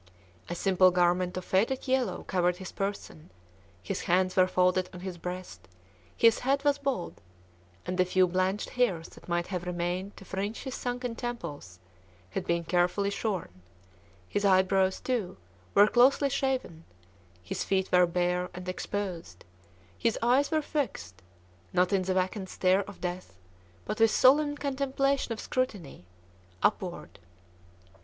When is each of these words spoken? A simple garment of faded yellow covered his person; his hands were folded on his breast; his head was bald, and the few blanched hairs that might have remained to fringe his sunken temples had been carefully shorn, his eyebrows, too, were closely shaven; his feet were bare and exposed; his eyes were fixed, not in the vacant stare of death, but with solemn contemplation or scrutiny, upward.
A 0.49 0.55
simple 0.55 0.89
garment 0.89 1.37
of 1.37 1.45
faded 1.45 1.87
yellow 1.87 2.23
covered 2.23 2.55
his 2.55 2.71
person; 2.71 3.29
his 3.83 4.01
hands 4.09 4.35
were 4.35 4.47
folded 4.47 4.89
on 4.91 5.01
his 5.01 5.19
breast; 5.19 5.67
his 6.17 6.39
head 6.39 6.63
was 6.65 6.79
bald, 6.79 7.21
and 7.85 7.99
the 7.99 8.03
few 8.03 8.25
blanched 8.25 8.71
hairs 8.71 9.09
that 9.09 9.29
might 9.29 9.45
have 9.53 9.67
remained 9.67 10.17
to 10.17 10.25
fringe 10.25 10.63
his 10.63 10.73
sunken 10.73 11.13
temples 11.15 11.77
had 12.31 12.47
been 12.47 12.63
carefully 12.63 13.11
shorn, 13.11 13.61
his 14.27 14.43
eyebrows, 14.43 14.99
too, 14.99 15.37
were 15.75 15.85
closely 15.85 16.31
shaven; 16.31 16.83
his 17.43 17.63
feet 17.63 17.91
were 17.91 18.07
bare 18.07 18.49
and 18.55 18.67
exposed; 18.67 19.45
his 19.95 20.17
eyes 20.23 20.49
were 20.49 20.63
fixed, 20.63 21.21
not 21.73 21.93
in 21.93 22.01
the 22.01 22.15
vacant 22.15 22.49
stare 22.49 22.81
of 22.89 23.01
death, 23.01 23.35
but 23.85 23.99
with 23.99 24.09
solemn 24.09 24.57
contemplation 24.57 25.31
or 25.31 25.37
scrutiny, 25.37 26.05
upward. 26.63 27.19